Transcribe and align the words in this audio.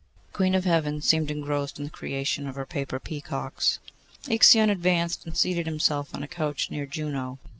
The 0.31 0.37
Queen 0.37 0.55
of 0.55 0.65
Heaven 0.65 0.99
seemed 1.03 1.29
engrossed 1.29 1.77
in 1.77 1.85
the 1.85 1.91
creation 1.91 2.47
of 2.47 2.55
her 2.55 2.65
paper 2.65 2.99
peacocks. 2.99 3.77
Ixion 4.27 4.71
advanced 4.71 5.27
and 5.27 5.37
seated 5.37 5.67
himself 5.67 6.15
on 6.15 6.23
a 6.23 6.27
couch 6.27 6.71
near 6.71 6.87
Juno. 6.87 7.37